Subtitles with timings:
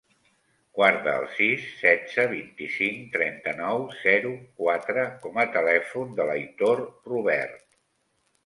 [0.77, 7.63] Guarda el sis, setze, vint-i-cinc, trenta-nou, zero, quatre com a telèfon de l'Aitor Rubert.